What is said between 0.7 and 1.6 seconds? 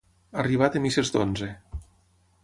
de misses d'onze.